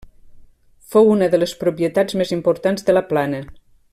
[0.95, 3.45] Fou una de les propietats més importants de la Plana.